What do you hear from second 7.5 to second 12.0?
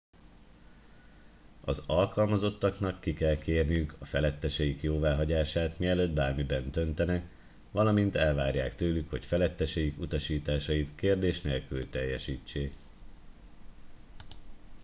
valamint elvárják tőlük hogy feletteseik utasításait kérdés nélkül